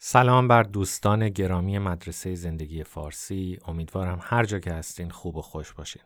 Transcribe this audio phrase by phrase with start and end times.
[0.00, 3.58] سلام بر دوستان گرامی مدرسه زندگی فارسی.
[3.66, 6.02] امیدوارم هر جا که هستین خوب و خوش باشین.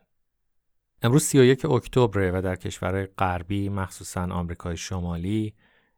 [1.03, 5.55] امروز 31 اکتبر و در کشورهای غربی مخصوصا آمریکای شمالی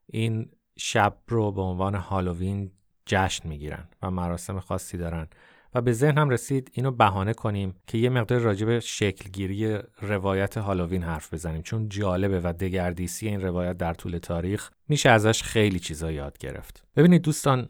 [0.06, 2.70] این شب رو به عنوان هالووین
[3.06, 5.28] جشن می‌گیرن و مراسم خاصی دارن
[5.74, 11.02] و به ذهنم رسید اینو بهانه کنیم که یه مقدار راجع به شکلگیری روایت هالووین
[11.02, 16.12] حرف بزنیم چون جالبه و دگردیسی این روایت در طول تاریخ میشه ازش خیلی چیزا
[16.12, 16.84] یاد گرفت.
[16.96, 17.68] ببینید دوستان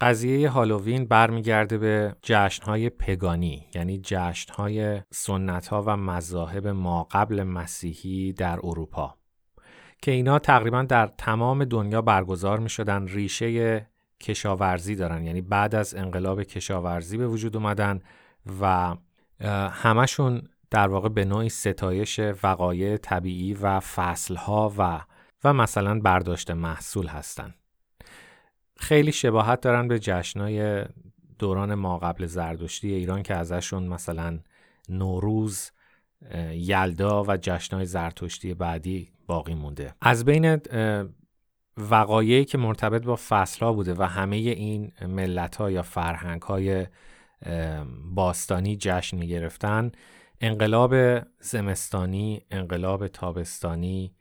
[0.00, 8.58] قضیه هالووین برمیگرده به جشنهای پگانی یعنی جشنهای سنتها و مذاهب ما قبل مسیحی در
[8.62, 9.14] اروپا
[10.02, 13.86] که اینا تقریبا در تمام دنیا برگزار می شدن ریشه
[14.20, 18.00] کشاورزی دارن یعنی بعد از انقلاب کشاورزی به وجود اومدن
[18.60, 18.94] و
[19.70, 25.00] همشون در واقع به نوعی ستایش وقایع طبیعی و فصلها و
[25.44, 27.59] و مثلا برداشت محصول هستند.
[28.80, 30.84] خیلی شباهت دارن به جشنای
[31.38, 34.38] دوران ما قبل زردشتی ایران که ازشون مثلا
[34.88, 35.70] نوروز
[36.52, 39.94] یلدا و جشنهای زرتشتی بعدی باقی مونده.
[40.00, 40.60] از بین
[41.76, 46.86] وقایعی که مرتبط با فصلها بوده و همه این ملت ها یا فرهنگ های
[48.14, 49.92] باستانی جشن می گرفتن
[50.40, 50.94] انقلاب
[51.40, 54.14] زمستانی انقلاب تابستانی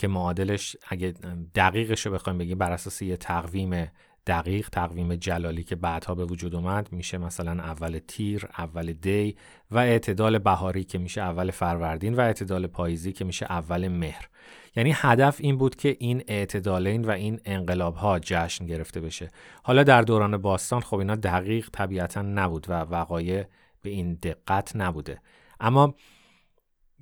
[0.00, 1.14] که معادلش اگه
[1.54, 3.88] دقیقش رو بخوایم بگیم بر اساس یه تقویم
[4.26, 9.36] دقیق تقویم جلالی که بعدها به وجود اومد میشه مثلا اول تیر اول دی
[9.70, 14.28] و اعتدال بهاری که میشه اول فروردین و اعتدال پاییزی که میشه اول مهر.
[14.76, 19.28] یعنی هدف این بود که این اعتدالین و این انقلاب ها جشن گرفته بشه.
[19.62, 23.44] حالا در دوران باستان خب اینا دقیق طبیعتا نبود و وقایع
[23.82, 25.20] به این دقت نبوده.
[25.60, 25.94] اما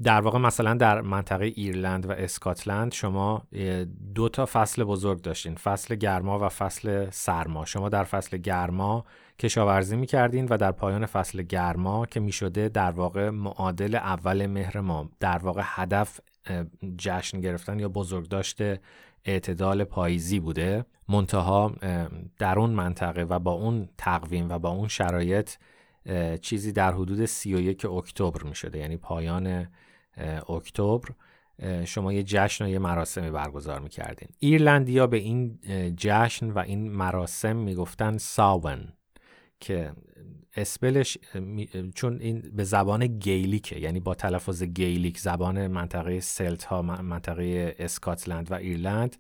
[0.02, 3.42] در واقع مثلا در منطقه ایرلند و اسکاتلند شما
[4.14, 7.64] دو تا فصل بزرگ داشتین فصل گرما و فصل سرما.
[7.64, 9.04] شما در فصل گرما
[9.38, 15.10] کشاورزی می‌کردین و در پایان فصل گرما که می‌شده در واقع معادل اول مهر ما.
[15.20, 16.20] در واقع هدف
[16.98, 18.80] جشن گرفتن یا بزرگ داشته
[19.24, 20.84] اعتدال پاییزی بوده.
[21.08, 21.72] منتها
[22.38, 25.50] در اون منطقه و با اون تقویم و با اون شرایط
[26.40, 29.68] چیزی در حدود 31 اکتبر می شده یعنی پایان
[30.48, 31.08] اکتبر
[31.84, 34.28] شما یه جشن و یه مراسمی برگزار می‌کردین.
[34.38, 35.58] ایرلندیا به این
[35.96, 38.92] جشن و این مراسم می‌گفتن Samhain
[39.60, 39.92] که
[40.56, 41.18] spell ش
[41.94, 47.76] چون این به زبان Gaelic ه یعنی با تلفظ Gaelic زبان منطقه سلت ها منطقه
[47.78, 49.16] اسکاتلند و ایرلند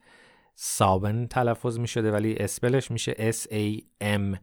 [0.54, 4.38] ساون تلفظ می شده ولی اسپلش میشه S A M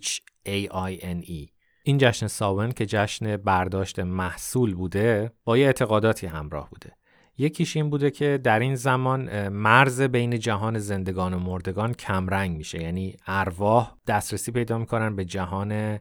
[0.00, 0.08] H
[0.46, 1.48] A I N E.
[1.82, 6.92] این جشن ساون که جشن برداشت محصول بوده با یه اعتقاداتی همراه بوده.
[7.38, 12.82] یکیش این بوده که در این زمان مرز بین جهان زندگان و مردگان کمرنگ میشه.
[12.82, 15.98] یعنی ارواح دسترسی پیدا می‌کنن به جهان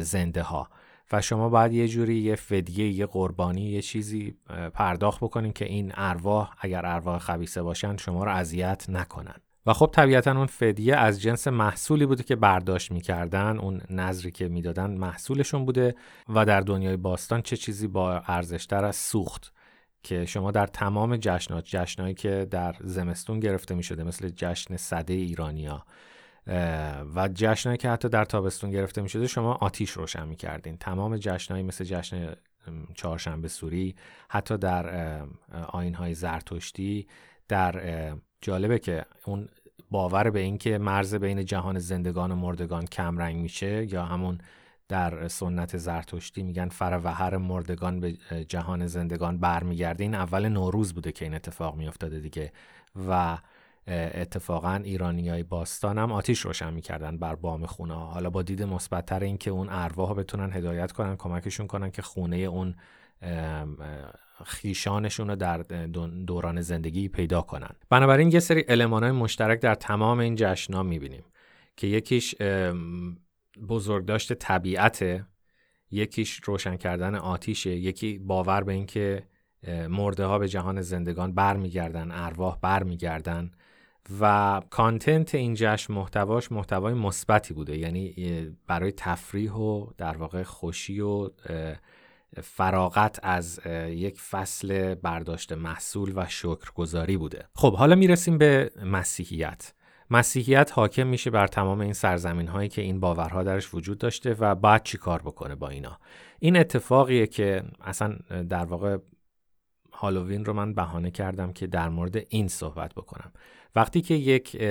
[0.00, 0.68] زنده ها
[1.12, 4.36] و شما باید یه جوری یه فدیه یه قربانی یه چیزی
[4.74, 9.40] پرداخت بکنین که این ارواح اگر ارواح خبیسه باشن شما رو اذیت نکنن.
[9.66, 14.48] و خب طبیعتا اون فدیه از جنس محصولی بوده که برداشت می‌کردن اون نظری که
[14.48, 15.94] می‌دادن محصولشون بوده
[16.28, 19.52] و در دنیای باستان چه چیزی با ارزشتر از سوخت
[20.02, 25.84] که شما در تمام جشنات جشنایی که در زمستون گرفته می‌شده مثل جشن صده ایرانیا
[27.14, 30.76] و جشنایی که حتی در تابستون گرفته می‌شده شما آتیش روشن می‌کردین.
[30.76, 32.34] تمام جشنایی مثل جشن
[32.94, 33.94] چهارشنبه سوری
[34.28, 35.20] حتی در
[35.68, 37.06] آینهای زرتشتی
[37.48, 38.14] در
[38.44, 39.48] جالبه که اون
[39.90, 44.38] باور به اینکه مرز بین جهان زندگان و مردگان کم رنگ میشه یا همون
[44.88, 48.12] در سنت زرتشتی میگن فر و هر مردگان به
[48.48, 52.52] جهان زندگان برمیگرده این اول نوروز بوده که این اتفاق میافتاده دیگه.
[53.08, 53.38] و
[53.88, 59.20] اتفاقا ایرانی های باستان هم آتیش روشن می‌کردن بر بام خونه حالا با دید مثبتتر
[59.20, 62.74] این که اون ارواح بتونن هدایت کنن کمکشون کنن که خونه اون
[64.44, 65.62] خیشانشون رو در
[66.26, 67.70] دوران زندگی پیدا کنن.
[67.90, 71.24] بنابراین یه سری های مشترک در تمام این جشنها می‌بینیم
[71.76, 72.34] که یکیش
[73.68, 75.24] بزرگداشت طبیعت
[75.90, 79.22] یکیش روشن کردن آتیشه یکی باور به اینکه
[79.88, 83.50] مرده ها به جهان زندگان برمیگردن ارواح برمیگردن
[84.20, 87.78] و کانتنت این جشن محتواش محتوای مثبتی بوده.
[87.78, 88.14] یعنی
[88.66, 91.30] برای تفریح و در واقع خوشی و
[92.42, 97.48] فراغت از یک فصل برداشت محصول و شکرگزاری بوده.
[97.54, 99.72] خب حالا می‌رسیم به مسیحیت.
[100.10, 104.54] مسیحیت حاکم میشه بر تمام این سرزمین هایی که این باورها درش وجود داشته و
[104.54, 105.98] بعد چی کار بکنه با اینا.
[106.38, 108.16] این اتفاقیه که اصلا
[108.48, 108.98] در واقع
[109.92, 113.32] هالووین رو من بهانه کردم که در مورد این صحبت بکنم.
[113.76, 114.62] وقتی که یک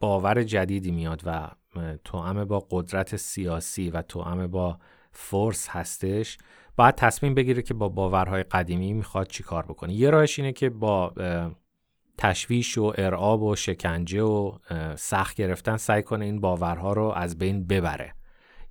[0.00, 1.50] باور جدیدی میاد و
[2.04, 4.78] توأم با قدرت سیاسی و توأم با
[5.12, 6.38] فورس هستش
[6.76, 9.92] باید تصمیم بگیره که با باورهای قدیمی می‌خواد چی کار بکنه.
[9.92, 11.12] یه راهش اینه که با
[12.18, 14.52] تشویش و ارعاب و شکنجه و
[14.96, 18.14] سخت گرفتن سعی کنه این باورها رو از بین ببره.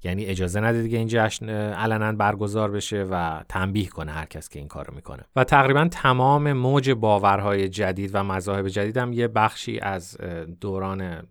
[0.03, 4.59] یعنی اجازه نده دیگه این جشن علنا برگزار بشه و تنبیه کنه هر کس که
[4.59, 5.23] این کارو می‌کنه.
[5.35, 10.17] و تقریبا تمام موج باورهای جدید و مذاهب جدید هم یه بخشی از
[10.61, 11.27] دوران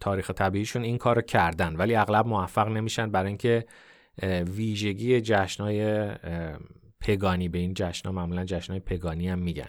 [0.00, 1.76] تاریخ طبیعیشون این کارو کردن.
[1.76, 3.64] ولی اغلب موفق نمیشن برای اینکه
[4.56, 6.10] ویژگی جشنهای
[7.00, 9.68] پگانی به این جشنها معمولا جشنهای پگانی هم میگن.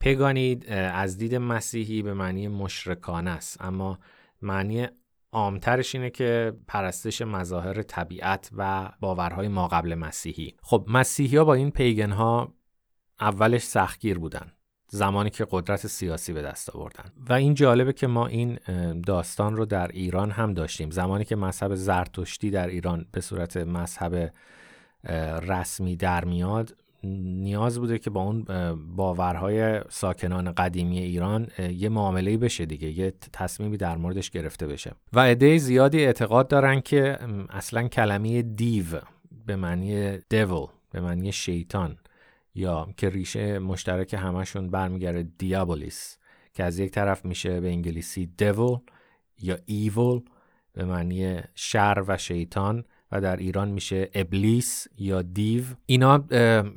[0.00, 3.98] پگانی از دید مسیحی به معنی مشرکانه است اما
[4.42, 4.86] معنی
[5.32, 10.54] عامترش اینه که پرستش مظاهر طبیعت و باورهای ما قبل مسیحی.
[10.62, 12.54] خب مسیحی ها با این پیگن ها
[13.20, 14.52] اولش سختگیر بودن.
[14.96, 17.04] زمانی که قدرت سیاسی به دست آوردن.
[17.28, 18.58] و این جالبه که ما این
[19.06, 20.90] داستان رو در ایران هم داشتیم.
[20.90, 24.32] زمانی که مذهب زرتشتی در ایران به صورت مذهب
[25.42, 28.44] رسمی در میاد نیاز بوده که با اون
[28.96, 34.92] باورهای ساکنان قدیمی ایران یه معامله بشه دیگه یه تصمیمی در موردش گرفته بشه.
[35.12, 37.18] و عده زیادی اعتقاد دارن که
[37.50, 38.84] اصلا کلمه دیو
[39.46, 41.96] به معنی دیول به معنی شیطان
[42.56, 46.18] یا که ریشه مشترک همشون برمیگرده دیابولیس
[46.54, 48.78] که از یک طرف میشه به انگلیسی دیول
[49.38, 50.20] یا ایول
[50.72, 56.24] به معنی شر و شیطان و در ایران میشه ابلیس یا دیو اینا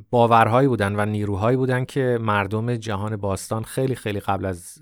[0.09, 4.81] باورهایی بودن و نیروهایی بودن که مردم جهان باستان خیلی خیلی قبل از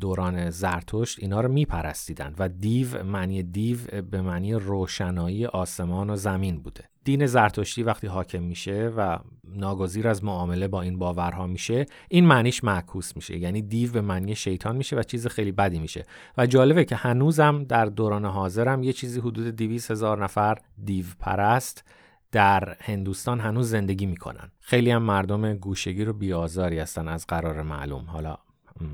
[0.00, 3.78] دوران زرتشت اینا رو میپرستیدن و دیو معنی دیو
[4.10, 6.91] به معنی روشنایی آسمان و زمین بوده.
[7.04, 12.64] دین زرتشتی وقتی حاکم میشه و ناگزیر از معامله با این باورها میشه این معنیش
[12.64, 13.38] معکوس میشه.
[13.38, 16.04] یعنی دیو به معنی شیطان میشه و چیز خیلی بدی میشه.
[16.38, 21.84] و جالبه که هنوزم در دوران حاضرم یه چیزی حدود 200 هزار نفر دیو پرست
[22.32, 24.50] در هندوستان هنوز زندگی می‌کنن.
[24.60, 28.04] خیلی هم مردم گوشگی رو بیازاری هستن از قرار معلوم.
[28.04, 28.36] حالا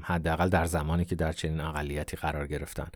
[0.03, 2.89] حداقل در زمانی که در چنین اقلیتی قرار گرفتن.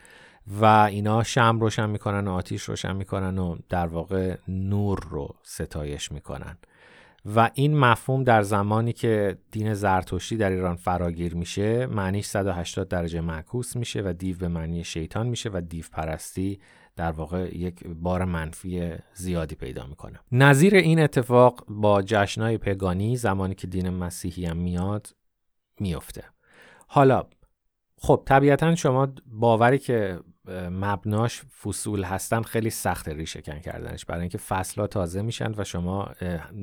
[0.46, 6.12] و اینا شم روشن می‌کنن و آتیش روشن می‌کنن و در واقع نور رو ستایش
[6.12, 6.58] می‌کنن.
[7.36, 13.20] و این مفهوم در زمانی که دین زرتشتی در ایران فراگیر میشه معنیش 180 درجه
[13.20, 16.60] معکوس میشه و دیو به معنی شیطان میشه و دیو پرستی
[16.96, 20.20] در واقع یک بار منفی زیادی پیدا می‌کنه.
[20.32, 25.14] نظیر این اتفاق با جشنهای پگانی زمانی که دین مسیحی هم میاد
[25.80, 26.24] میفته
[26.86, 27.24] حالا
[27.96, 30.18] خب طبیعتا شما باوری که
[30.70, 34.04] مبناش فصول هستن خیلی سخت ریشه کن کردنش.
[34.04, 36.08] برای اینکه فصلها تازه میشن و شما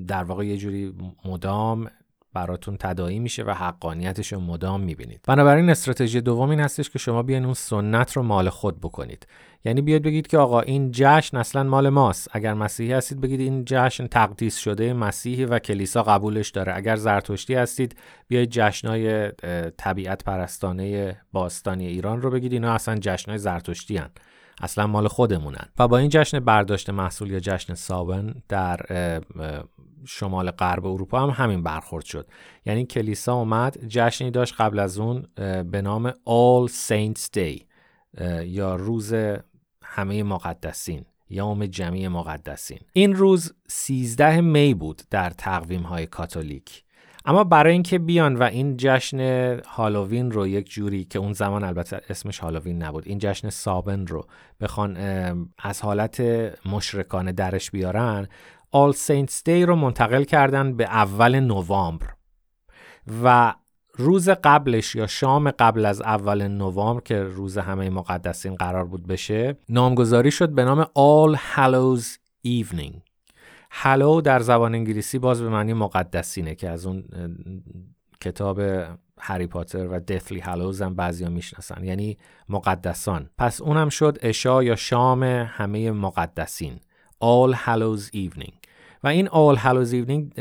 [0.07, 0.93] در واقع یه جوری
[1.25, 1.89] مدام
[2.33, 5.19] براتون تدایی میشه و حقانیتش رو مدام می‌بینید.
[5.27, 9.27] بنابراین استراتژی دوم این هستش که شما بیاین اون سنت رو مال خود بکنید.
[9.65, 12.27] یعنی بیاید بگید که آقا این جشن اصلا مال ماست.
[12.31, 16.75] اگر مسیحی هستید بگید این جشن تقدیس شده مسیحی و کلیسا قبولش داره.
[16.75, 17.95] اگر زرتشتی هستید
[18.27, 19.31] بیاید جشنای
[19.77, 22.53] طبیعت پرستانه باستانی ایران رو بگید.
[22.53, 24.09] اینا اصلا جشنای زرتشتی هن.
[24.59, 25.69] اصلا مال خودمونن.
[25.79, 28.77] و با این جشن برداشت محصول یا جشن سابن در
[30.05, 32.27] شمال غرب اروپا هم همین برخورد شد.
[32.65, 35.27] یعنی کلیسا اومد جشنی داشت قبل از اون
[35.71, 37.61] به نام All Saints Day
[38.43, 39.13] یا روز
[39.83, 42.79] همه مقدسین یوم جمعی مقدسین.
[42.93, 46.83] این روز 13 می بود در تقویم های کاتولیک.
[47.25, 49.19] اما برای اینکه بیان و این جشن
[49.67, 54.25] هالووین رو یک جوری که اون زمان البته اسمش هالووین نبود این جشن سابن رو
[54.61, 54.97] بخوان
[55.57, 56.21] از حالت
[56.65, 58.27] مشرکانه درش بیارن
[58.71, 62.07] آل سینتس دی رو منتقل کردن به اول نوامبر.
[63.23, 63.55] و
[63.93, 69.57] روز قبلش یا شام قبل از اول نوامبر که روز همه مقدسین قرار بود بشه
[69.69, 72.05] نامگذاری شد به نام All Hallows
[72.47, 73.08] Evening.
[73.71, 77.03] هلو در زبان انگلیسی باز به معنی مقدسینه که از اون
[78.21, 78.61] کتاب
[79.19, 81.83] هری پاتر و دثلی هالوز هم بعضی می‌شناسن.
[81.83, 82.17] یعنی
[82.49, 83.29] مقدسان.
[83.37, 86.79] پس اونم شد اشا یا شام همه مقدسین.
[87.23, 88.53] All Hallows Evening.
[89.03, 90.39] و این All Hallows Evening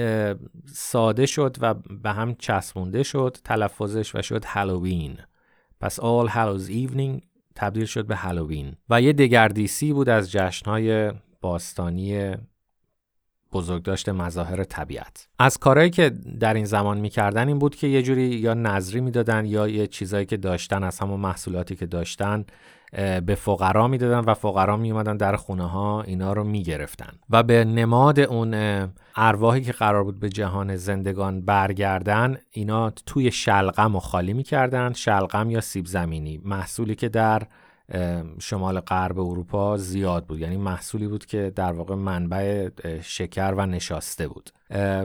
[0.66, 5.18] ساده شد و به هم چسبونده شد تلفظش و شد هالووین
[5.80, 7.20] پس All Hallows Evening
[7.54, 12.35] تبدیل شد به هالووین و یه دگردیسی بود از جشنهای باستانی
[13.52, 15.28] بزرگداشت مظاهر طبیعت.
[15.38, 19.47] از کارهایی که در این زمان می‌کردن این بود که یه جوری یا نظری می‌دادن
[19.47, 22.45] یا یه چیزایی که داشتن از همون محصولاتی که داشتن
[23.26, 27.12] به فقرا می‌دادن و فقرا می اومدن در خونه ها اینا رو می‌گرفتن.
[27.31, 28.55] و به نماد اون
[29.17, 35.50] ارواحی که قرار بود به جهان زندگان برگردن اینا توی شلغم و خالی می‌کردن شلغم
[35.50, 36.40] یا سیب زمینی.
[36.45, 37.43] محصولی که در
[38.40, 40.40] شمال غرب اروپا زیاد بود.
[40.40, 42.68] یعنی محصولی بود که در واقع منبع
[43.02, 44.50] شکر و نشاسته بود.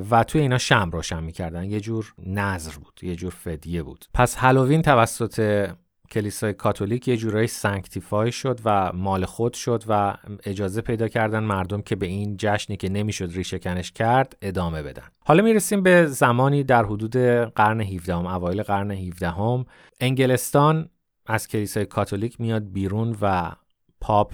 [0.09, 1.63] و توی اینا شمع روشن می‌کردن.
[1.63, 4.05] یه جور نذر بود یه جور فدیه بود.
[4.13, 5.69] پس هالووین توسط
[6.11, 11.81] کلیسای کاتولیک یه جورایی sanctify شد و مال خود شد و اجازه پیدا کردن مردم
[11.81, 15.03] که به این جشنی که نمی‌شد ریشه کنش کرد ادامه بدن.
[15.25, 17.17] حالا می‌رسیم به زمانی در حدود
[17.55, 19.65] قرن 17 هم اوایل قرن 17 هم
[19.99, 20.89] انگلستان
[21.25, 23.51] از کلیسای کاتولیک میاد بیرون و
[24.01, 24.33] پاپ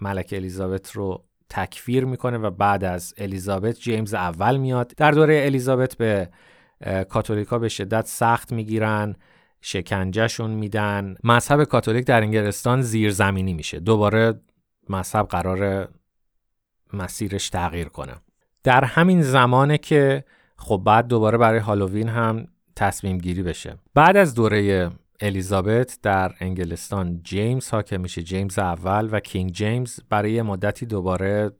[0.00, 4.92] ملک الیزابت رو تکفیر می‌کنه و بعد از الیزابت جیمز اول میاد.
[4.96, 6.30] در دوره الیزابت به
[7.08, 9.16] کاتولیکا به شدت سخت می‌گیرن
[9.60, 11.14] شکنجهشون میدن.
[11.24, 13.80] مذهب کاتولیک در انگلستان زیرزمینی میشه.
[13.80, 14.40] دوباره
[14.88, 15.88] مذهب قرار
[16.92, 18.14] مسیرش تغییر کنه.
[18.62, 20.24] در همین زمانه که
[20.56, 23.76] خب بعد دوباره برای هالووین هم تصمیم گیری بشه.
[23.94, 24.90] بعد از دوره
[25.20, 27.20] الیزابت در انگلستان.
[27.22, 31.50] جیمز حاکم میشه جیمز اول و کینگ جیمز برای مدتی دوباره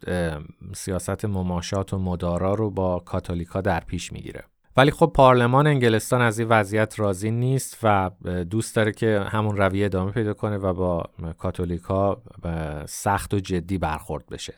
[0.75, 4.45] سیاست مماشات و مدارا رو با کاتولیکا در پیش می‌گیره.
[4.77, 8.11] ولی خب پارلمان انگلستان از این وضعیت راضی نیست و
[8.51, 11.05] دوست داره که همون رویه ادامه پیدا کنه و با
[11.39, 12.23] کاتولیکا
[12.87, 14.55] سخت و جدی برخورد بشه.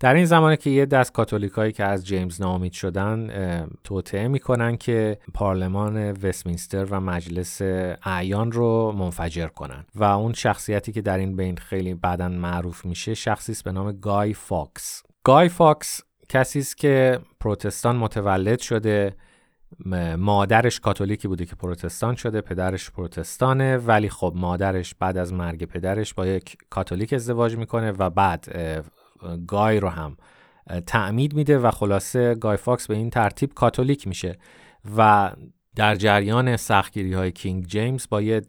[0.00, 3.30] در این زمانه که یه دسته کاتولیکایی که از جیمز ناامید شدن
[3.84, 7.62] توطئه می‌کنن که پارلمان وستمینستر و مجلس
[8.02, 9.84] اعیان رو منفجر کنن.
[9.94, 13.92] و اون شخصیتی که در این بین خیلی بعدا معروف میشه شخصی است به نام
[13.92, 15.02] گای فاکس.
[15.24, 19.14] گای فاکس کسی است که پروتستان متولد شده
[20.18, 26.14] مادرش کاتولیکی بوده که پروتستان شده پدرش پروتستانه ولی خب مادرش بعد از مرگ پدرش
[26.14, 28.46] با یک کاتولیک ازدواج می‌کنه و بعد
[29.46, 30.16] گای رو هم
[30.86, 34.38] تعمید میده و خلاصه گای فاکس به این ترتیب کاتولیک میشه
[34.96, 35.32] و
[35.76, 38.42] در جریان سختگیری های King James با یه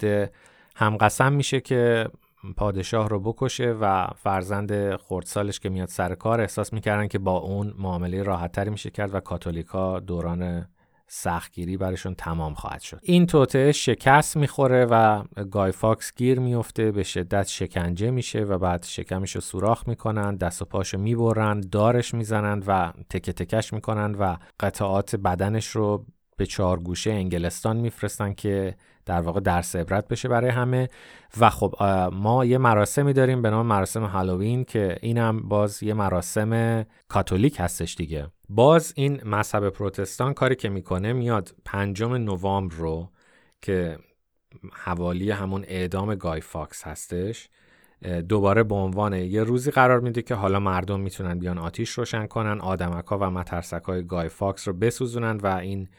[0.75, 2.09] همقسم میشه که
[2.57, 7.73] پادشاه رو بکشه و فرزند خردسالش که میاد سر کار احساس می‌کردن که با اون
[7.77, 10.67] معامله راحتتری میشه کرد و کاتولیکا دوران
[11.11, 12.99] سختگیری برشون تمام خواهد شد.
[13.03, 18.83] این توطئه شکست می‌خوره و گای فاکس گیر میفته به شدت شکنجه میشه و بعد
[18.83, 24.37] شکمش رو سوراخ می‌کنن دست و پاشو می‌برن دارش می‌زنند و تکه تکش می‌کنن و
[24.59, 26.05] قطعات بدنش رو
[26.37, 28.75] به چهار گوشه انگلستان میفرستن که
[29.05, 30.89] در واقع درس عبرت بشه برای همه.
[31.39, 31.75] و خب
[32.13, 37.95] ما یه مراسمی داریم به نام مراسم هالووین که اینم باز یه مراسم کاتولیک هستش
[37.95, 38.27] دیگه.
[38.49, 43.09] باز این مذهب پروتستان کاری که می‌کنه میاد پنجم نوامبر رو
[43.61, 43.97] که
[44.73, 47.49] حوالی همون اعدام گای فاکس هستش
[48.29, 52.61] دوباره به عنوان یه روزی قرار میده که حالا مردم می‌تونن بیان آتیش روشن کنن
[52.61, 55.89] آدمک ها و مترسک های گای فاکس رو بسوزونن و این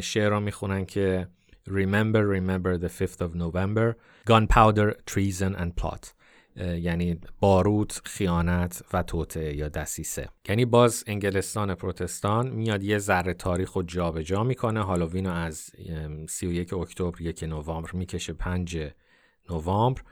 [0.00, 1.28] شعر رو می‌خونن که
[1.68, 6.14] Remember, remember the 5th of November Gunpowder, treason and plot.
[6.58, 10.28] یعنی باروت، خیانت و توطعه یا دسیسه.
[10.48, 14.82] یعنی باز انگلستان پروتستان میاد یه ذره تاریخ رو جابجا می‌کنه.
[14.82, 15.70] هالووین رو از
[16.28, 18.78] 31 اکتبر یک نوامبر می‌کشه 5
[19.50, 20.02] نوامبر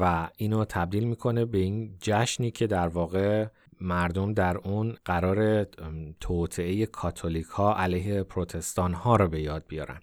[0.00, 3.46] و اینو تبدیل می‌کنه به این جشنی که در واقع
[3.80, 5.64] مردم در اون قرار
[6.20, 10.00] توطعه کاتولیک ها علیه پروتستان ها رو به یاد بیارن.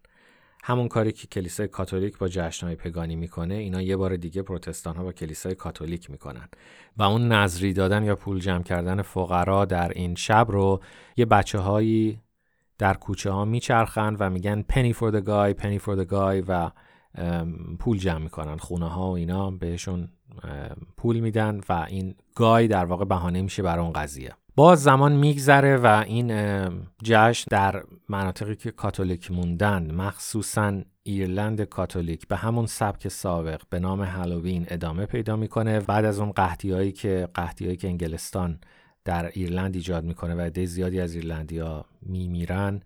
[0.64, 5.04] همون کاری که کلیسای کاتولیک با جشنهای پگانی می‌کنه اینا یه بار دیگه پروتستان ها
[5.04, 6.50] با کلیسای کاتولیک می‌کنن.
[6.98, 10.82] و اون نظری دادن یا پول جمع کردن فقرا در این شب رو
[11.18, 12.22] یه بچه هایی
[12.78, 16.72] در کوچه ها میچرخن و میگن penny for the guy penny for the guy و
[17.80, 18.58] پول جمع می‌کنن.
[18.58, 20.10] خونه ها و اینا بهشون
[20.98, 24.34] پول میدن و این گای در واقع بهانه میشه برای اون قضیه.
[24.56, 26.34] باز زمان میگذره و این
[27.04, 34.04] جشن در مناطقی که کاتولیک موندن مخصوصا ایرلند کاتولیک به همون سبک سابق به نام
[34.04, 35.80] هالووین ادامه پیدا می‌کنه.
[35.80, 38.60] بعد از اون قحطی که قحطی که انگلستان
[39.06, 42.82] در ایرلند ایجاد می‌کنه و عده زیادی از ایرلندیا میمیرن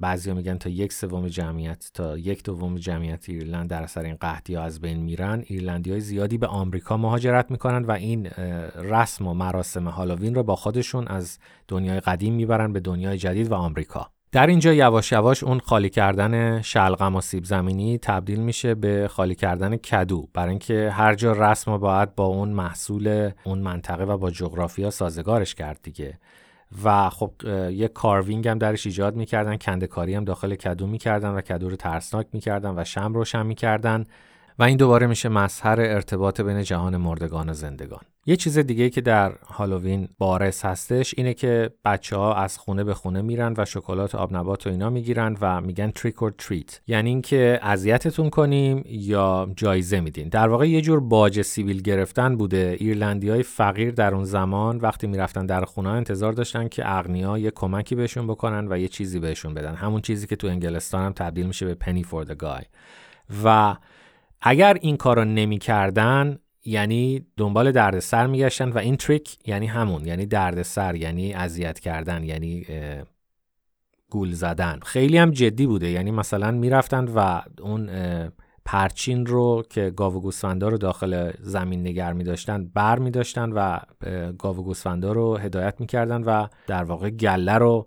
[0.00, 4.54] بعضیا میگن تا یک سوم جمعیت تا یک دوم جمعیت ایرلند در اثر این قحطی
[4.54, 5.42] ها از بین میرن.
[5.46, 8.26] ایرلندی های زیادی به آمریکا مهاجرت می‌کنن و این
[8.74, 13.54] رسم و مراسم هالووین رو با خودشون از دنیای قدیم می‌برن به دنیای جدید و
[13.54, 14.10] آمریکا.
[14.32, 19.34] در اینجا یواش یواش اون خالی کردن شلغم و سیب زمینی تبدیل میشه به خالی
[19.34, 20.28] کردن کدو.
[20.34, 25.54] برای اینکه هر جا رسم باید با اون محصول اون منطقه و با جغرافیا سازگارش
[25.54, 26.18] کرد دیگه.
[26.84, 27.32] و خب
[27.70, 32.26] یه کاروینگ هم درش ایجاد می‌کردن کندکاری هم داخل کدو می‌کردن و کدو رو ترسناک
[32.32, 34.04] می‌کردن و شم روشن می‌کردن.
[34.58, 38.00] و این دوباره میشه مظهر ارتباط بین جهان مردگان و زندگان.
[38.28, 42.94] یه چیز دیگه که در هالووین بارز هستش اینه که بچه ها از خونه به
[42.94, 47.08] خونه میرن و شکلات آب نبات و اینا می‌گیرن و میگن trick or treat یعنی
[47.08, 50.28] اینکه اذیتتون کنیم یا جایزه میدین.
[50.28, 52.76] در واقع یه جور باج سیبیل گرفتن بوده.
[52.80, 57.50] ایرلندی های فقیر در اون زمان وقتی می‌رفتن در خونه انتظار داشتن که اغنیا یه
[57.50, 59.74] کمکی بهشون بکنن و یه چیزی بهشون بدن.
[59.74, 62.62] همون چیزی که تو انگلستان هم تبدیل میشه به penny for guy
[63.44, 63.76] و
[64.48, 70.94] اگر این کارو نمی‌کردن یعنی دنبال دردسر میگشتن و این تریک یعنی همون یعنی دردسر
[70.94, 72.66] یعنی اذیت کردن یعنی
[74.10, 74.80] گول زدن.
[74.82, 75.90] خیلی هم جدی بوده.
[75.90, 77.90] یعنی مثلا می‌رفتن و اون
[78.64, 83.78] پرچین رو که گاو گوسفندا رو داخل زمین نگر می داشتن بر می داشتن و
[84.38, 87.86] گاو گوسفندا رو هدایت می‌کردن و در واقع گله رو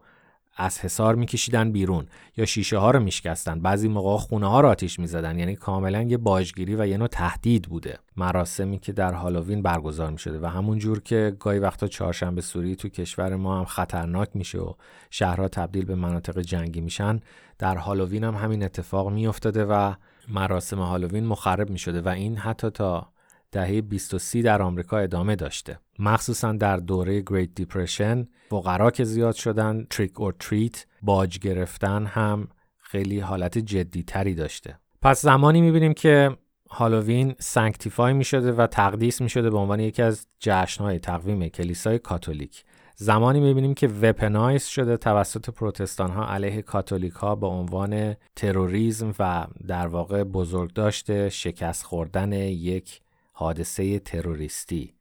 [0.59, 3.59] از حصار میکشیدن بیرون یا شیشه ها رو میشکستن.
[3.59, 5.39] بعضی موقع خونه ها رو آتیش می‌زدن.
[5.39, 7.99] یعنی کاملا یه باجگیری و یه نوع تهدید بوده.
[8.17, 12.89] مراسمی که در هالووین برگزار می‌شده و همون جور که گاهی وقتا چهارشنبه سوری تو
[12.89, 14.73] کشور ما هم خطرناک میشه و
[15.09, 17.19] شهرها تبدیل به مناطق جنگی میشن
[17.59, 19.93] در هالووین هم همین اتفاق میافتاده و
[20.27, 23.07] مراسم هالووین مخرب می‌شده و این حتی تا
[23.51, 25.79] دهه 20 در آمریکا ادامه داشته.
[25.99, 32.47] مخصوصا در دوره Great Depression فقرا که زیاد شدن trick or treat باج گرفتن هم
[32.77, 34.79] خیلی حالت جدی تری داشته.
[35.01, 36.37] پس زمانی می‌بینیم که
[36.69, 41.99] هالووین sanctify می شده و تقدیس می شده به عنوان یکی از جشنهای تقویم کلیسای
[41.99, 42.63] کاتولیک.
[42.95, 49.47] زمانی می‌بینیم که weaponize شده توسط پروتستان ها علیه کاتولیک ها به عنوان تروریسم و
[49.67, 53.01] در واقع بزرگداشت شکست خوردن یک
[53.39, 54.93] حادثه تروریستی.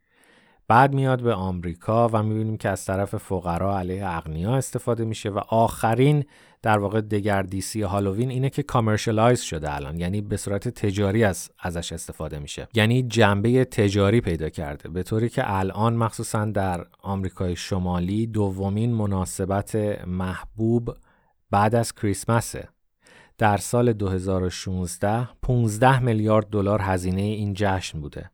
[0.68, 5.38] بعد میاد به آمریکا و می‌بینیم که از طرف فقرا علیه اغنیا استفاده میشه و
[5.38, 6.24] آخرین
[6.62, 11.92] در واقع دگردیسی هالووین اینه که کامرشالایز شده الان یعنی به صورت تجاری از ازش
[11.92, 12.68] استفاده میشه.
[12.74, 19.74] یعنی جنبه تجاری پیدا کرده به طوری که الان مخصوصا در آمریکای شمالی دومین مناسبت
[20.06, 20.96] محبوب
[21.50, 22.68] بعد از کریسمسه.
[23.38, 28.30] در سال 2016 15 میلیارد دلار هزینه این جشن بوده.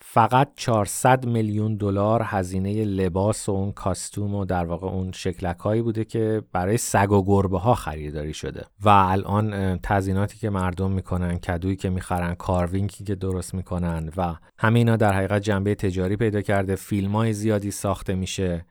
[0.00, 5.82] فقط 400 میلیون دلار هزینه لباس و اون کاستوم و در واقع اون شکلک هایی
[5.82, 8.64] بوده که برای سگ و گربه ها خریداری شده.
[8.84, 14.78] و الان تزیناتی که مردم می‌کنن کدویی که می‌خرن کاروینگی که درست می‌کنن و همه
[14.78, 16.76] اینا در حقیقت جنبه تجاری پیدا کرده.
[16.76, 18.64] فیلم های زیادی ساخته میشه.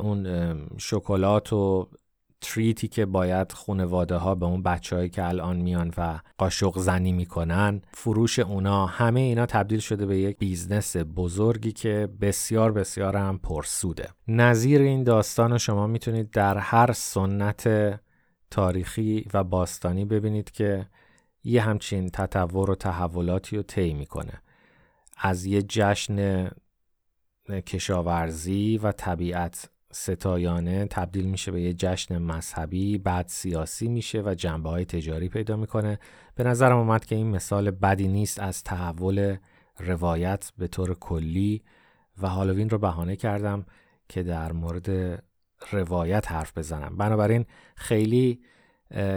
[0.00, 0.26] اون
[0.78, 1.88] شکلات و
[2.44, 7.12] treat ی که باید خانواده ها به اون بچههایی که الان میان و قاشق زنی
[7.12, 13.38] می‌کنن فروش اونا همه اینا تبدیل شده به یک business بزرگی که بسیار بسیار هم
[13.38, 14.08] پرسوده.
[14.28, 17.68] نظیر این داستان رو شما می‌تونید در هر سنت
[18.50, 20.86] تاریخی و باستانی ببینید که
[21.44, 24.42] یه همچین تطور و تحولاتی رو طی می‌کنه.
[25.16, 26.48] از یه جشن
[27.66, 34.70] کشاورزی و طبیعت ستایانه تبدیل میشه به یه جشن مذهبی بعد سیاسی میشه و جنبه
[34.70, 35.98] های تجاری پیدا می‌کنه.
[36.34, 39.36] به نظرم اومد که این مثال بدی نیست از تحول
[39.78, 41.62] روایت به طور کلی
[42.22, 43.66] و هالووین رو بهانه کردم
[44.08, 45.22] که در مورد
[45.72, 46.96] روایت حرف بزنم.
[46.96, 47.44] بنابراین
[47.76, 48.40] خیلی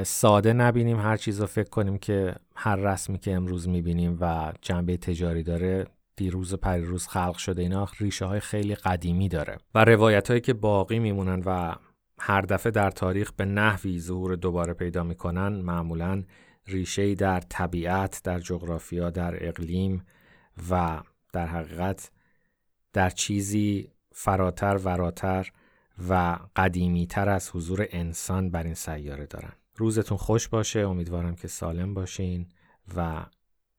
[0.04, 4.98] ساده نبینیم هر چیز رو فکر کنیم که هر رسمی که امروز می‌بینیم و جنبه
[4.98, 9.58] تجاری داره دیروز و پریروز خلق شده اینا ریشه های خیلی قدیمی داره.
[9.75, 11.75] و روایت هایی که باقی میمونن و
[12.19, 16.23] هر دفعه در تاریخ به نحوی ظهور دوباره پیدا می‌کنن معمولا
[16.67, 20.06] ریشه در طبیعت در جغرافیا در اقلیم
[20.69, 21.01] و
[21.34, 22.12] در حقیقت
[22.93, 25.51] در چیزی فراتر وراتر
[26.10, 29.53] و قدیمی تر از حضور انسان بر این سیاره دارن.
[29.75, 32.49] روزتون خوش باشه امیدوارم که سالم باشین
[32.95, 33.25] و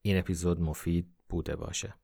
[0.03, 1.95] این اپیزود مفید بوده باشه.